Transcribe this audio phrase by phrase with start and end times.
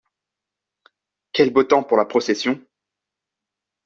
[1.31, 2.59] Quel beau temps pour la procession!